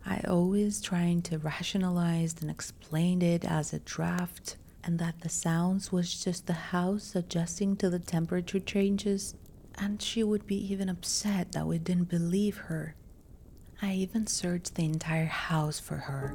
I 0.06 0.20
always 0.20 0.80
trying 0.80 1.22
to 1.22 1.38
rationalize 1.38 2.36
and 2.40 2.50
explained 2.50 3.22
it 3.22 3.44
as 3.44 3.72
a 3.72 3.80
draft 3.80 4.56
and 4.84 4.98
that 4.98 5.20
the 5.20 5.28
sounds 5.28 5.90
was 5.90 6.22
just 6.22 6.46
the 6.46 6.52
house 6.52 7.14
adjusting 7.14 7.76
to 7.76 7.90
the 7.90 7.98
temperature 7.98 8.60
changes 8.60 9.34
and 9.76 10.00
she 10.00 10.22
would 10.22 10.46
be 10.46 10.56
even 10.72 10.88
upset 10.88 11.52
that 11.52 11.66
we 11.66 11.78
didn't 11.78 12.08
believe 12.08 12.56
her. 12.56 12.94
I 13.82 13.92
even 13.94 14.26
searched 14.26 14.74
the 14.74 14.84
entire 14.84 15.26
house 15.26 15.80
for 15.80 15.96
her. 15.96 16.34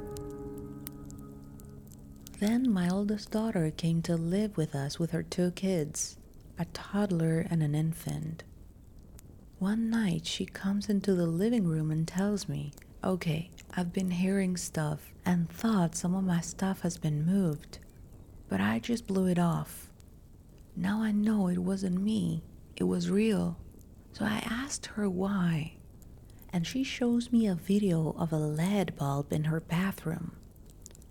Then 2.40 2.70
my 2.70 2.88
oldest 2.88 3.30
daughter 3.30 3.70
came 3.70 4.02
to 4.02 4.16
live 4.16 4.56
with 4.56 4.74
us 4.74 4.98
with 4.98 5.12
her 5.12 5.22
two 5.22 5.52
kids, 5.52 6.16
a 6.58 6.64
toddler 6.66 7.46
and 7.48 7.62
an 7.62 7.74
infant. 7.74 8.42
One 9.58 9.88
night 9.88 10.26
she 10.26 10.44
comes 10.44 10.88
into 10.90 11.14
the 11.14 11.26
living 11.26 11.66
room 11.66 11.90
and 11.90 12.06
tells 12.06 12.48
me, 12.48 12.72
Okay, 13.04 13.50
I've 13.74 13.92
been 13.92 14.10
hearing 14.10 14.56
stuff 14.56 15.14
and 15.24 15.48
thought 15.48 15.94
some 15.94 16.14
of 16.14 16.24
my 16.24 16.40
stuff 16.40 16.80
has 16.80 16.98
been 16.98 17.24
moved, 17.24 17.78
but 18.48 18.60
I 18.60 18.80
just 18.80 19.06
blew 19.06 19.26
it 19.26 19.38
off. 19.38 19.88
Now 20.74 21.00
I 21.02 21.12
know 21.12 21.46
it 21.48 21.58
wasn't 21.58 22.02
me, 22.02 22.42
it 22.76 22.84
was 22.84 23.08
real. 23.08 23.56
So 24.12 24.24
I 24.24 24.42
asked 24.44 24.86
her 24.86 25.08
why, 25.08 25.75
and 26.56 26.66
she 26.66 26.82
shows 26.82 27.30
me 27.30 27.46
a 27.46 27.54
video 27.54 28.16
of 28.16 28.32
a 28.32 28.38
LED 28.38 28.96
bulb 28.96 29.30
in 29.30 29.44
her 29.44 29.60
bathroom, 29.60 30.32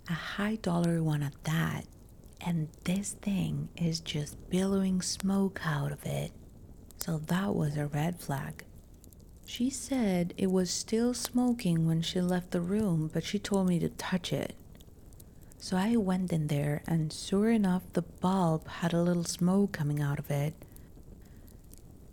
a 0.09 0.13
high 0.13 0.55
dollar 0.55 1.03
one 1.03 1.21
at 1.21 1.43
that, 1.43 1.85
and 2.41 2.67
this 2.85 3.11
thing 3.11 3.69
is 3.75 3.99
just 3.99 4.49
billowing 4.49 5.03
smoke 5.03 5.61
out 5.63 5.91
of 5.91 6.03
it. 6.03 6.31
So 6.97 7.19
that 7.27 7.53
was 7.53 7.77
a 7.77 7.85
red 7.85 8.19
flag. 8.19 8.65
She 9.45 9.69
said 9.69 10.33
it 10.35 10.49
was 10.49 10.71
still 10.71 11.13
smoking 11.13 11.85
when 11.85 12.01
she 12.01 12.21
left 12.21 12.49
the 12.49 12.59
room, 12.59 13.11
but 13.13 13.23
she 13.23 13.37
told 13.37 13.67
me 13.69 13.77
to 13.77 13.89
touch 13.89 14.33
it. 14.33 14.55
So 15.59 15.77
I 15.77 15.95
went 15.95 16.33
in 16.33 16.47
there, 16.47 16.81
and 16.87 17.13
sure 17.13 17.51
enough, 17.51 17.83
the 17.93 18.01
bulb 18.01 18.67
had 18.67 18.93
a 18.93 19.03
little 19.03 19.23
smoke 19.23 19.73
coming 19.73 20.01
out 20.01 20.17
of 20.17 20.31
it, 20.31 20.55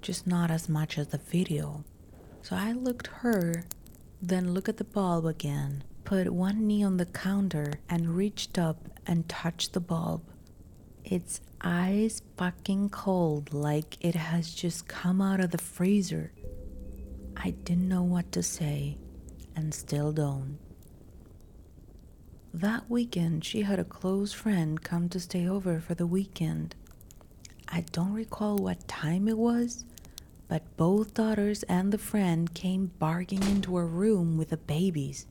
just 0.02 0.26
not 0.26 0.50
as 0.50 0.68
much 0.68 0.98
as 0.98 1.08
the 1.08 1.16
video. 1.16 1.82
So 2.42 2.56
I 2.56 2.72
looked 2.72 3.06
her, 3.06 3.64
then 4.20 4.52
looked 4.52 4.68
at 4.68 4.76
the 4.76 4.84
bulb 4.84 5.26
again, 5.26 5.84
put 6.04 6.28
one 6.30 6.66
knee 6.66 6.82
on 6.82 6.96
the 6.96 7.06
counter, 7.06 7.74
and 7.88 8.16
reached 8.16 8.58
up 8.58 8.88
and 9.06 9.28
touched 9.28 9.72
the 9.72 9.80
bulb. 9.80 10.22
It's 11.04 11.40
ice 11.60 12.20
fucking 12.36 12.90
cold, 12.90 13.54
like 13.54 13.96
it 14.00 14.16
has 14.16 14.52
just 14.52 14.88
come 14.88 15.20
out 15.20 15.38
of 15.40 15.52
the 15.52 15.58
freezer. 15.58 16.32
I 17.36 17.50
didn't 17.50 17.88
know 17.88 18.02
what 18.02 18.32
to 18.32 18.42
say 18.42 18.98
and 19.54 19.72
still 19.72 20.12
don't. 20.12 20.58
That 22.52 22.90
weekend, 22.90 23.44
she 23.44 23.62
had 23.62 23.78
a 23.78 23.84
close 23.84 24.32
friend 24.32 24.82
come 24.82 25.08
to 25.10 25.20
stay 25.20 25.48
over 25.48 25.80
for 25.80 25.94
the 25.94 26.06
weekend. 26.06 26.74
I 27.68 27.82
don't 27.92 28.12
recall 28.12 28.58
what 28.58 28.86
time 28.88 29.28
it 29.28 29.38
was, 29.38 29.84
but 30.52 30.76
both 30.76 31.14
daughters 31.14 31.62
and 31.62 31.90
the 31.90 31.96
friend 31.96 32.52
came 32.52 32.90
barging 32.98 33.42
into 33.44 33.78
a 33.78 33.84
room 33.86 34.36
with 34.36 34.50
the 34.50 34.56
babies. 34.58 35.24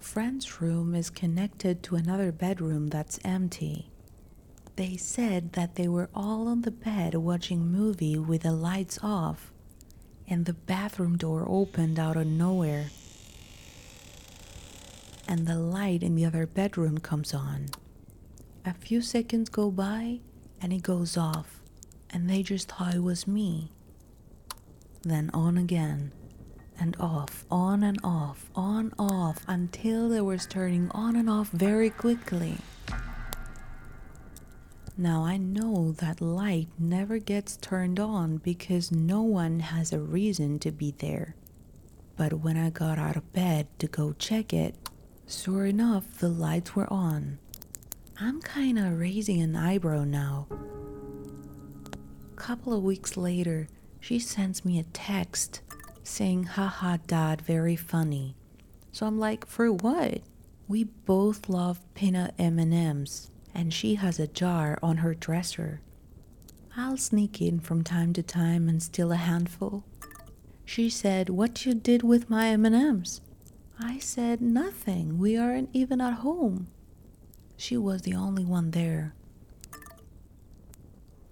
Friend's 0.00 0.60
room 0.60 0.96
is 0.96 1.10
connected 1.10 1.80
to 1.80 1.94
another 1.94 2.32
bedroom 2.32 2.88
that's 2.88 3.20
empty. 3.24 3.88
They 4.74 4.96
said 4.96 5.52
that 5.52 5.76
they 5.76 5.86
were 5.86 6.10
all 6.12 6.48
on 6.48 6.62
the 6.62 6.72
bed 6.72 7.14
watching 7.14 7.70
movie 7.70 8.18
with 8.18 8.42
the 8.42 8.50
lights 8.50 8.98
off 9.00 9.52
and 10.28 10.44
the 10.44 10.54
bathroom 10.54 11.16
door 11.16 11.46
opened 11.48 12.00
out 12.00 12.16
of 12.16 12.26
nowhere. 12.26 12.86
And 15.28 15.46
the 15.46 15.54
light 15.54 16.02
in 16.02 16.16
the 16.16 16.24
other 16.24 16.48
bedroom 16.48 16.98
comes 16.98 17.32
on. 17.32 17.66
A 18.66 18.74
few 18.74 19.00
seconds 19.00 19.48
go 19.48 19.70
by 19.70 20.18
and 20.60 20.72
it 20.72 20.82
goes 20.82 21.16
off, 21.16 21.60
and 22.10 22.28
they 22.28 22.42
just 22.42 22.72
thought 22.72 22.96
it 22.96 23.04
was 23.04 23.28
me. 23.28 23.70
Then 25.02 25.30
on 25.32 25.56
again, 25.56 26.12
and 26.80 26.96
off, 27.00 27.44
on 27.50 27.82
and 27.82 27.98
off, 28.02 28.50
on, 28.54 28.92
off, 28.98 29.44
until 29.46 30.08
they 30.08 30.20
was 30.20 30.46
turning 30.46 30.90
on 30.90 31.16
and 31.16 31.28
off 31.30 31.50
very 31.50 31.90
quickly. 31.90 32.58
Now 34.96 35.24
I 35.24 35.36
know 35.36 35.92
that 35.92 36.20
light 36.20 36.68
never 36.76 37.18
gets 37.18 37.56
turned 37.56 38.00
on 38.00 38.38
because 38.38 38.90
no 38.90 39.22
one 39.22 39.60
has 39.60 39.92
a 39.92 40.00
reason 40.00 40.58
to 40.58 40.72
be 40.72 40.92
there. 40.98 41.36
But 42.16 42.32
when 42.32 42.56
I 42.56 42.70
got 42.70 42.98
out 42.98 43.16
of 43.16 43.32
bed 43.32 43.68
to 43.78 43.86
go 43.86 44.12
check 44.18 44.52
it, 44.52 44.74
sure 45.28 45.66
enough, 45.66 46.18
the 46.18 46.28
lights 46.28 46.74
were 46.74 46.92
on. 46.92 47.38
I'm 48.20 48.42
kinda 48.42 48.90
raising 48.92 49.40
an 49.40 49.54
eyebrow 49.54 50.02
now. 50.02 50.48
A 52.32 52.34
couple 52.34 52.72
of 52.72 52.82
weeks 52.82 53.16
later, 53.16 53.68
she 54.00 54.18
sends 54.18 54.64
me 54.64 54.78
a 54.78 54.84
text 54.84 55.60
saying, 56.02 56.44
haha, 56.44 56.98
dad, 57.06 57.42
very 57.42 57.76
funny. 57.76 58.36
So 58.92 59.06
I'm 59.06 59.18
like, 59.18 59.46
for 59.46 59.70
what? 59.72 60.22
We 60.66 60.84
both 60.84 61.48
love 61.48 61.80
peanut 61.94 62.34
M&Ms 62.38 63.30
and 63.54 63.72
she 63.72 63.96
has 63.96 64.18
a 64.18 64.26
jar 64.26 64.78
on 64.82 64.98
her 64.98 65.14
dresser. 65.14 65.80
I'll 66.76 66.96
sneak 66.96 67.42
in 67.42 67.58
from 67.58 67.82
time 67.82 68.12
to 68.12 68.22
time 68.22 68.68
and 68.68 68.82
steal 68.82 69.10
a 69.10 69.16
handful. 69.16 69.84
She 70.64 70.88
said, 70.90 71.28
"What 71.28 71.66
you 71.66 71.74
did 71.74 72.02
with 72.02 72.30
my 72.30 72.48
M&Ms?" 72.48 73.20
I 73.80 73.98
said, 73.98 74.40
"Nothing. 74.40 75.18
We 75.18 75.36
aren't 75.36 75.70
even 75.72 76.00
at 76.00 76.20
home." 76.20 76.68
She 77.56 77.76
was 77.76 78.02
the 78.02 78.14
only 78.14 78.44
one 78.44 78.70
there. 78.70 79.14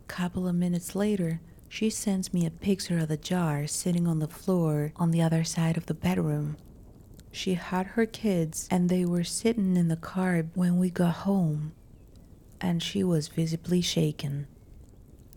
Couple 0.09 0.49
of 0.49 0.57
minutes 0.57 0.97
later, 0.97 1.41
she 1.77 1.91
sends 1.91 2.33
me 2.33 2.47
a 2.47 2.51
picture 2.51 3.01
of 3.01 3.09
the 3.09 3.19
jar 3.19 3.67
sitting 3.67 4.09
on 4.09 4.19
the 4.19 4.27
floor 4.27 4.95
on 4.97 5.11
the 5.11 5.21
other 5.21 5.45
side 5.45 5.77
of 5.77 5.85
the 5.85 5.93
bedroom. 5.93 6.57
She 7.31 7.53
had 7.53 7.89
her 7.89 8.07
kids 8.07 8.67
and 8.71 8.89
they 8.89 9.05
were 9.05 9.25
sitting 9.25 9.77
in 9.77 9.89
the 9.89 9.97
car 9.97 10.47
when 10.55 10.79
we 10.79 10.89
got 10.89 11.27
home 11.29 11.73
and 12.63 12.83
she 12.83 13.05
was 13.05 13.29
visibly 13.29 13.83
shaken. 13.83 14.47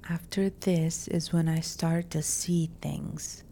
After 0.10 0.50
this 0.50 1.10
is 1.10 1.34
when 1.34 1.50
I 1.50 1.60
start 1.60 2.10
to 2.12 2.22
see 2.22 2.70
things. 2.82 3.44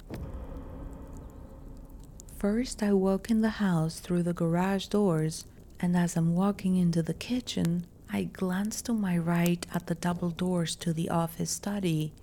First, 2.38 2.82
I 2.82 2.93
walk 2.93 3.30
in 3.30 3.41
the 3.41 3.60
house 3.60 4.00
through 4.00 4.23
the 4.23 4.32
garage 4.32 4.86
doors, 4.88 5.43
and 5.82 5.97
as 5.97 6.15
I'm 6.15 6.36
walking 6.36 6.78
into 6.78 7.04
the 7.04 7.13
kitchen, 7.13 7.86
I 8.10 8.23
glance 8.23 8.82
to 8.84 8.93
my 8.93 9.17
right 9.17 9.65
at 9.73 9.88
the 9.88 9.95
double 9.95 10.30
doors 10.30 10.73
to 10.78 10.93
the 10.93 11.10
office 11.10 11.52
study, 11.52 12.13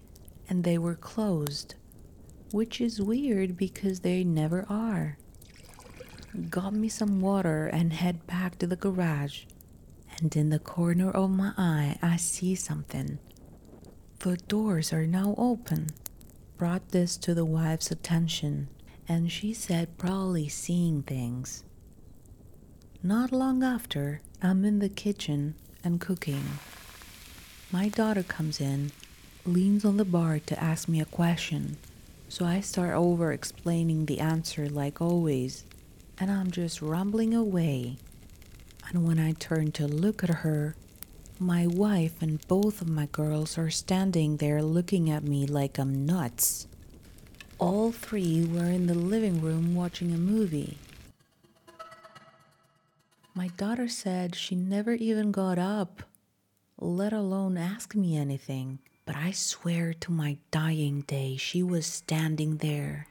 and 0.49 0.65
they 0.65 0.79
were 0.79 0.95
closed, 0.95 1.75
which 2.53 2.81
is 2.81 3.01
weird 3.01 3.57
because 3.57 4.01
they 4.01 4.25
never 4.25 4.65
are. 4.69 5.19
Got 6.51 6.75
me 6.75 6.89
some 6.89 7.21
water 7.21 7.67
and 7.67 7.93
head 7.93 8.27
back 8.27 8.59
to 8.59 8.67
the 8.67 8.77
garage 8.77 9.45
and 10.21 10.35
in 10.37 10.51
the 10.51 10.59
corner 10.59 11.11
of 11.11 11.31
my 11.31 11.53
eye, 11.57 11.99
I 12.03 12.17
see 12.17 12.55
something. 12.55 13.19
The 14.21 14.37
doors 14.37 14.93
are 14.93 15.07
now 15.07 15.35
open. 15.37 15.89
Brought 16.57 16.91
this 16.91 17.17
to 17.19 17.35
the 17.35 17.45
wife's 17.45 17.91
attention, 17.91 18.69
and 19.09 19.31
she 19.31 19.53
said, 19.53 19.99
probably 19.99 20.49
seeing 20.49 21.03
things. 21.03 21.65
Not 23.03 23.33
long 23.33 23.63
after, 23.63 24.23
I'm 24.41 24.65
in 24.65 24.79
the 24.79 24.89
kitchen 24.89 25.57
and 25.83 26.01
cooking. 26.01 26.45
My 27.71 27.89
daughter 27.89 28.23
comes 28.23 28.61
in, 28.61 28.93
leans 29.47 29.85
on 29.85 29.97
the 29.97 30.05
bar 30.05 30.39
to 30.47 30.63
ask 30.63 30.89
me 30.89 31.01
a 31.01 31.05
question, 31.07 31.77
so 32.29 32.45
I 32.45 32.61
start 32.61 32.95
over 32.95 33.33
explaining 33.33 34.07
the 34.07 34.21
answer 34.21 34.69
like 34.69 35.01
always, 35.01 35.65
and 36.19 36.31
I'm 36.31 36.51
just 36.51 36.83
rumbling 36.83 37.35
away 37.35 37.99
and 38.89 39.07
when 39.07 39.19
I 39.19 39.33
turn 39.33 39.73
to 39.73 39.87
look 39.87 40.23
at 40.23 40.31
her, 40.31 40.77
my 41.39 41.67
wife 41.67 42.21
and 42.23 42.47
both 42.47 42.81
of 42.81 42.89
my 42.89 43.07
girls 43.07 43.59
are 43.59 43.71
standing 43.71 44.37
there 44.37 44.63
looking 44.63 45.11
at 45.11 45.25
me 45.25 45.47
like 45.47 45.79
I'm 45.79 46.07
nuts. 46.07 46.67
All 47.59 47.93
three 47.93 48.45
were 48.45 48.67
in 48.67 48.87
the 48.87 48.95
living 48.95 49.41
room 49.41 49.75
watching 49.75 50.13
a 50.13 50.19
movie. 50.19 50.79
My 53.35 53.49
daughter 53.57 53.89
said 53.89 54.37
she 54.37 54.55
never 54.55 54.93
even 54.93 55.33
got 55.33 55.59
up, 55.59 56.03
let 56.79 57.13
alone 57.13 57.57
ask 57.57 57.95
me 57.95 58.17
anything, 58.17 58.79
but 59.07 59.17
I 59.17 59.33
swear 59.33 59.93
to 59.95 60.13
my 60.13 60.39
dying 60.51 61.03
day 61.03 61.37
she 61.37 61.63
was 61.63 61.87
standing 61.87 62.59
there. 62.59 63.07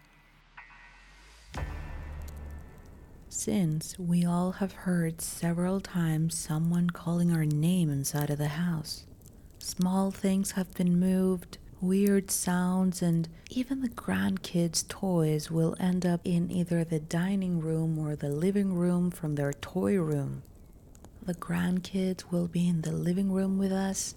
Since 3.30 3.98
we 4.00 4.26
all 4.26 4.54
have 4.54 4.74
heard 4.74 5.22
several 5.22 5.80
times 5.80 6.38
someone 6.38 6.90
calling 6.90 7.32
our 7.32 7.46
name 7.46 7.90
inside 7.90 8.30
of 8.30 8.38
the 8.38 8.50
house, 8.50 9.06
small 9.60 10.12
things 10.12 10.52
have 10.52 10.74
been 10.76 11.00
moved, 11.00 11.58
weird 11.82 12.32
sounds, 12.32 13.02
and 13.02 13.28
even 13.50 13.82
the 13.82 13.90
grandkids' 13.90 14.88
toys 14.88 15.52
will 15.52 15.76
end 15.80 16.06
up 16.06 16.22
in 16.24 16.50
either 16.52 16.84
the 16.84 17.00
dining 17.00 17.60
room 17.60 18.00
or 18.00 18.16
the 18.16 18.30
living 18.30 18.74
room 18.74 19.12
from 19.12 19.36
their 19.36 19.54
toy 19.54 19.98
room. 20.00 20.44
The 21.22 21.34
grandkids 21.34 22.32
will 22.32 22.48
be 22.48 22.68
in 22.68 22.82
the 22.82 22.92
living 22.92 23.32
room 23.32 23.58
with 23.58 23.72
us, 23.72 24.16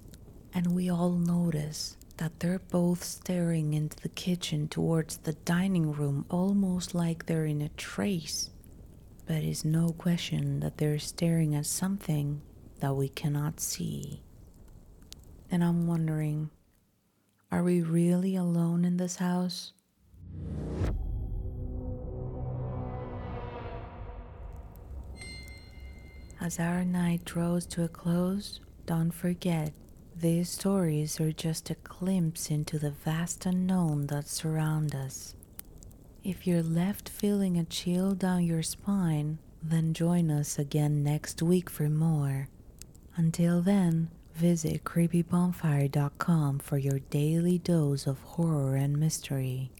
and 0.56 0.74
we 0.74 0.88
all 0.88 1.10
notice 1.10 1.98
that 2.16 2.40
they're 2.40 2.62
both 2.70 3.04
staring 3.04 3.74
into 3.74 3.94
the 3.98 4.08
kitchen 4.08 4.66
towards 4.66 5.18
the 5.18 5.34
dining 5.34 5.92
room 5.92 6.24
almost 6.30 6.94
like 6.94 7.26
they're 7.26 7.44
in 7.44 7.60
a 7.60 7.68
trace. 7.68 8.48
But 9.26 9.42
it's 9.42 9.66
no 9.66 9.90
question 9.90 10.60
that 10.60 10.78
they're 10.78 10.98
staring 10.98 11.54
at 11.54 11.66
something 11.66 12.40
that 12.80 12.96
we 12.96 13.10
cannot 13.10 13.60
see. 13.60 14.22
And 15.50 15.62
I'm 15.62 15.86
wondering 15.86 16.48
are 17.52 17.62
we 17.62 17.82
really 17.82 18.34
alone 18.34 18.86
in 18.86 18.96
this 18.96 19.16
house? 19.16 19.74
As 26.40 26.58
our 26.58 26.82
night 26.82 27.26
draws 27.26 27.66
to 27.66 27.84
a 27.84 27.88
close, 27.88 28.60
don't 28.86 29.10
forget 29.10 29.74
these 30.18 30.48
stories 30.48 31.20
are 31.20 31.33
just 31.33 31.68
a 31.68 31.76
glimpse 31.85 32.50
into 32.50 32.79
the 32.79 32.90
vast 32.90 33.44
unknown 33.44 34.07
that 34.07 34.29
surrounds 34.29 34.94
us. 34.94 35.35
If 36.24 36.46
you're 36.46 36.62
left 36.62 37.09
feeling 37.09 37.59
a 37.59 37.64
chill 37.64 38.14
down 38.14 38.44
your 38.44 38.62
spine, 38.62 39.38
then 39.62 39.92
join 39.92 40.31
us 40.31 40.59
again 40.59 41.02
next 41.02 41.42
week 41.42 41.68
for 41.68 41.90
more. 41.90 42.48
Until 43.16 43.61
then, 43.61 44.09
visit 44.35 44.85
creepybonfire.com 44.85 46.59
for 46.61 46.79
your 46.79 46.98
daily 47.11 47.59
dose 47.59 48.07
of 48.07 48.20
horror 48.20 48.76
and 48.76 48.98
mystery. 48.98 49.70